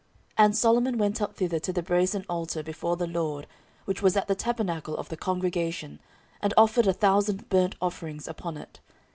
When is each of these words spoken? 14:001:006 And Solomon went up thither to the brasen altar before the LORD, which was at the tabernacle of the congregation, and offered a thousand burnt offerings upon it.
14:001:006 0.39 0.45
And 0.45 0.57
Solomon 0.57 0.97
went 0.97 1.21
up 1.21 1.35
thither 1.35 1.59
to 1.59 1.71
the 1.71 1.83
brasen 1.83 2.25
altar 2.27 2.63
before 2.63 2.97
the 2.97 3.05
LORD, 3.05 3.45
which 3.85 4.01
was 4.01 4.17
at 4.17 4.27
the 4.27 4.33
tabernacle 4.33 4.97
of 4.97 5.09
the 5.09 5.15
congregation, 5.15 5.99
and 6.41 6.55
offered 6.57 6.87
a 6.87 6.93
thousand 6.93 7.49
burnt 7.49 7.75
offerings 7.79 8.27
upon 8.27 8.57
it. 8.57 8.79